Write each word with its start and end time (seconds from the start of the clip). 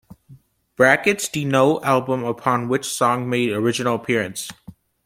Brackets 0.77 1.27
denote 1.29 1.83
album 1.83 2.23
upon 2.23 2.67
which 2.67 2.87
song 2.91 3.29
made 3.29 3.51
original 3.51 3.93
appearance. 3.93 4.49